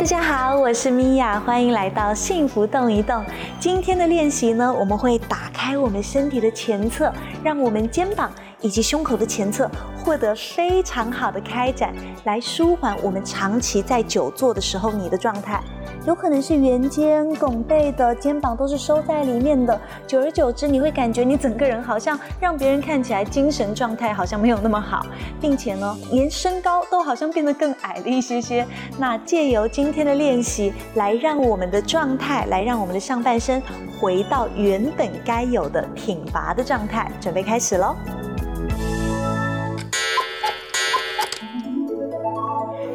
[0.00, 3.22] 大家好，我是米娅，欢迎来到幸福动一动。
[3.58, 7.12] 今天的练习呢，我们会打开我们身体的前侧，
[7.44, 8.32] 让我们肩膀
[8.62, 9.70] 以及胸口的前侧
[10.02, 15.62] 获得非常好的开展，来舒缓我们长期在久坐的时候你的状态。
[16.06, 25.04] 有可能是圆肩、拱背的肩膀都是收在里面的，久而久之，你会感觉你整个人好像让别人看起来精神状态好像没有那么好，
[25.40, 28.66] 并且呢，连身高都好像变得更矮了一些些。
[28.98, 33.62] 那借由今天的练习，来让我们的状态，来让我们的上半身
[34.00, 37.12] 回到原本该有的挺拔的状态。
[37.20, 37.94] 准备开始喽！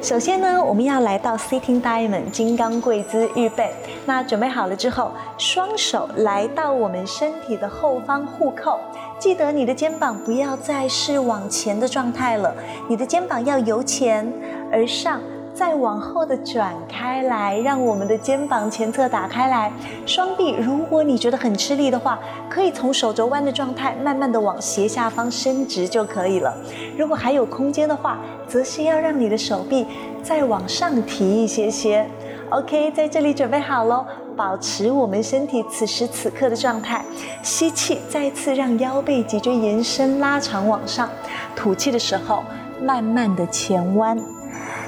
[0.05, 3.73] 首先呢，我们要来到 Sitting Diamond 金刚跪姿，预备。
[4.05, 8.79] 那准备好了之后，双手来到我们身体的后方互扣。
[9.17, 12.53] 记得你的肩膀不要再是往前的状态了，
[12.87, 14.31] 你的肩膀要由前
[14.71, 15.19] 而上。
[15.55, 19.71] 再往后的转开来，让我们的肩膀前侧打开来。
[20.05, 26.53] 双臂，如果你觉得很吃力的话，可以从手肘弯的状态，慢慢的往斜下方伸直就可以了。
[26.97, 29.87] 如果还有空间的话，则是要让你的手臂
[30.21, 32.05] 再往上提一些些。
[32.49, 37.01] OK，在这里准备好喽，保持我们身体此时此刻的状态。
[37.41, 41.09] 吸气，再次让腰背脊椎延伸拉长往上。
[41.55, 42.43] 吐气的时候，
[42.81, 44.19] 慢慢的前弯。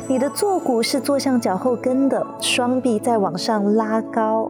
[0.10, 4.50] 你的坐骨是坐向脚后跟的，双臂再往上拉高，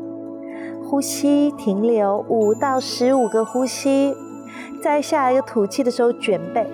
[0.88, 4.16] 呼吸停留五到十五个呼吸，
[4.84, 6.68] 在下一个吐气的时候卷背，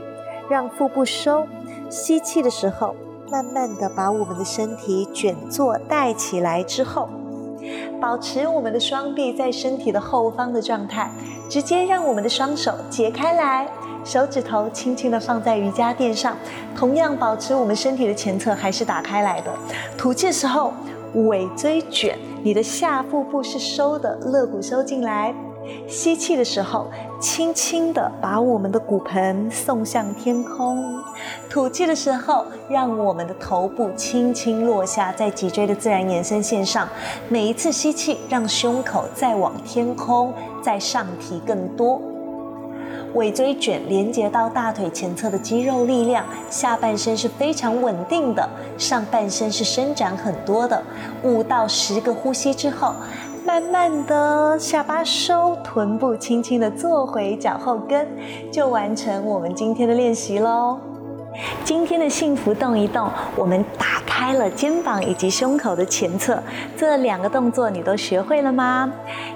[0.50, 1.48] 让腹部收，
[1.90, 2.94] 吸气的时候
[3.32, 7.08] 慢慢的把我们的身体卷坐带起来之后，
[8.02, 11.10] 保持我们的双臂在身体的后方的状态，
[11.54, 13.68] 直接让我们的双手解开来。
[14.04, 16.36] 手指头轻轻的放在瑜伽垫上，
[16.76, 19.54] 同样保持我们身体的前侧还是打开来的。
[19.96, 20.74] 吐气的时候，
[21.14, 25.32] 尾椎卷，你的下腹部是收的，肋骨收进来。
[25.88, 26.88] 吸气的时候，
[27.20, 31.02] 轻轻地把我们的骨盆送向天空。
[31.50, 36.88] 吐气的时候，让我们的头部轻轻落下在脊椎的自然延伸线上。
[37.30, 42.02] 每一次吸气，让胸口再往天空再上提更多。
[43.14, 50.82] 尾椎卷连接到大腿前侧的肌肉力量，下半身是非常稳定的，上半身是伸展很多的。
[51.22, 52.96] 五到十个呼吸之后，
[53.46, 58.08] 慢慢的下巴收，臀部轻轻的坐回脚后跟，
[58.52, 60.93] 就完成我们今天的练习喽。
[61.64, 66.42] 今天的幸福动一动，我们打开了肩膀以及胸口的前侧，
[66.78, 68.92] 这两个动作你都学会了吗？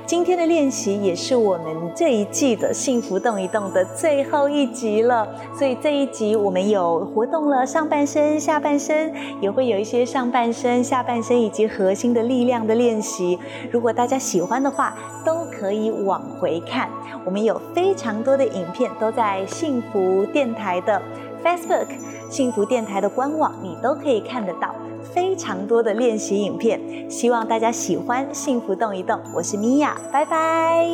[0.05, 13.37] 今天的练习也是我们这一季的幸福动一动的最后一集了，所以这一集我们有活动了上半身、下半身，也会有一些上半身、下半身以及核心的力量的练习。
[13.71, 16.89] 如果大家喜欢的话，都可以往回看，
[17.25, 21.01] 我们有非常多的影片都在幸福电台的。
[21.47, 21.87] Facebook
[22.29, 27.09] 幸福电台的官网，你都可以看得到非常多的练习影片。
[27.09, 30.85] 希望大家喜欢幸福动一动，我是米娅，拜拜。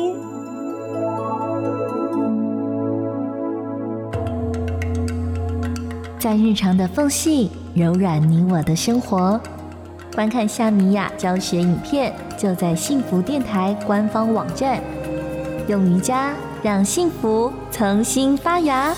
[6.20, 9.40] 在日常的缝隙柔软你我的生活，
[10.14, 14.80] 观看夏米娅教学影片，就在幸福电台官方网站。
[15.66, 16.32] 用瑜伽
[16.62, 18.94] 让幸福重新发芽。